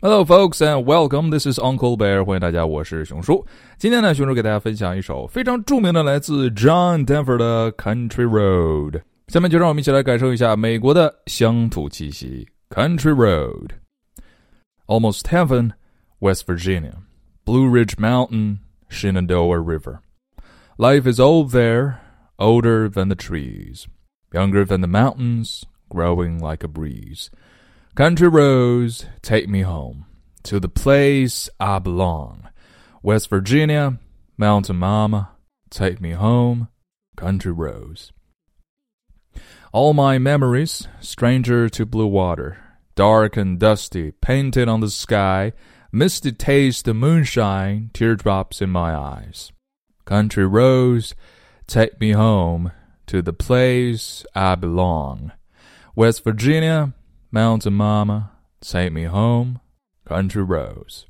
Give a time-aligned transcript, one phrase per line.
[0.00, 1.30] Hello, folks, and welcome.
[1.30, 2.24] This is Uncle Bear.
[2.24, 3.44] 欢迎大家，我是熊叔。
[3.78, 8.90] 今天呢，熊叔给大家分享一首非常着名的来自 John Denver 的《Country Road》。
[9.28, 12.46] 下面就让我们一起来感受一下美国的乡土气息。
[12.70, 13.70] Country Road,
[14.86, 15.72] almost heaven,
[16.20, 16.94] West Virginia,
[17.44, 20.00] Blue Ridge Mountain, Shenandoah River.
[20.76, 21.94] Life is old there,
[22.38, 23.86] older than the trees,
[24.32, 27.30] younger than the mountains, growing like a breeze.
[27.93, 30.05] Country roads take me home
[30.43, 32.47] to the place I belong.
[33.03, 33.99] West Virginia,
[34.37, 35.31] mountain mama,
[35.69, 36.69] take me home.
[37.17, 38.13] Country roads.
[39.73, 42.57] All my memories, stranger to blue water,
[42.95, 45.51] dark and dusty, painted on the sky,
[45.91, 49.51] misty taste of moonshine, teardrops in my eyes.
[50.05, 51.13] Country roads
[51.67, 52.71] take me home
[53.07, 55.33] to the place I belong.
[55.93, 56.93] West Virginia,
[57.33, 59.61] Mountain Mama, take me home,
[60.05, 61.05] country roads.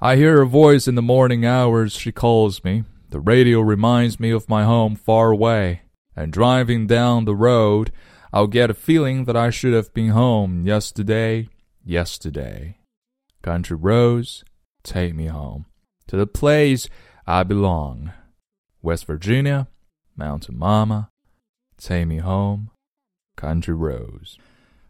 [0.00, 2.84] I hear her voice in the morning hours, she calls me.
[3.08, 5.82] The radio reminds me of my home far away.
[6.14, 7.90] And driving down the road,
[8.34, 11.48] I'll get a feeling that I should have been home yesterday,
[11.82, 12.76] yesterday.
[13.40, 14.44] Country roads,
[14.82, 15.64] take me home
[16.06, 16.86] to the place
[17.26, 18.12] I belong.
[18.82, 19.68] West Virginia,
[20.16, 21.08] Mountain Mama,
[21.78, 22.70] take me home,
[23.36, 24.36] country roads.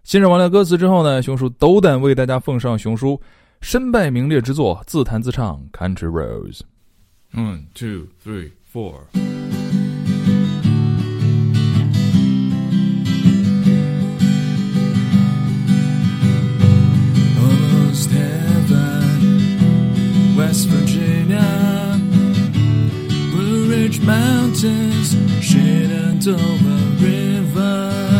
[0.04, 3.20] 欣赏完了歌词之后呢，熊叔斗胆为大家奉上熊叔
[3.60, 6.58] 身败名裂之作，自弹自唱《Country Roads》。
[7.34, 9.06] One, two, three, four.
[17.38, 19.06] Almost heaven,
[20.36, 21.98] West Virginia,
[23.32, 26.38] Blue Ridge Mountains, Shenandoah
[27.00, 28.11] River.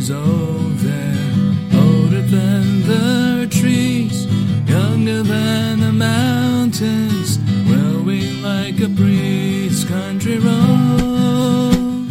[0.00, 1.16] is old there,
[1.74, 4.26] older than the trees,
[4.66, 9.84] younger than the mountains, growing like a breeze.
[9.84, 12.08] Country road,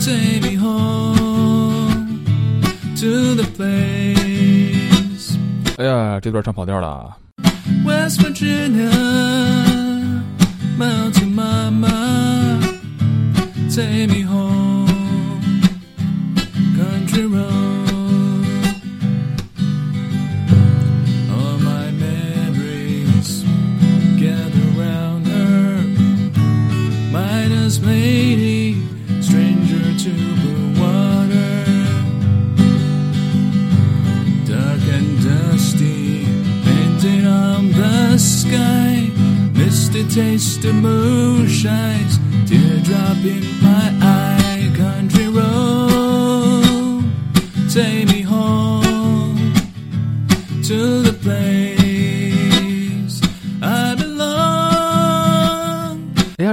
[0.00, 2.24] take me home
[2.96, 5.36] to the place.
[5.78, 7.16] 哎呀，这段唱跑调了啊！
[7.86, 8.90] West Virginia,
[10.76, 12.58] Mountain Mama,
[13.70, 14.51] take me home,
[27.81, 28.75] Lady,
[29.21, 30.11] stranger to
[30.41, 31.63] blue water
[34.45, 36.25] dark and dusty,
[36.63, 39.09] painted on the sky.
[39.53, 42.09] Misty taste of moonshine,
[42.45, 44.42] teardrop in my eye.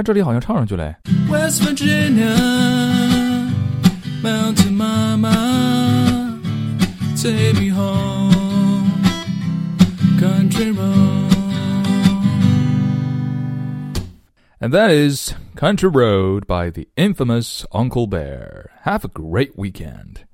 [0.00, 0.94] 呀，这里好像唱上去了。
[1.30, 2.34] West Virginia,
[4.22, 6.40] Mountain Mama,
[7.16, 8.90] take me home,
[10.18, 11.26] country road.
[14.58, 18.70] And that is Country Road by the infamous Uncle Bear.
[18.82, 20.26] Have a great weekend.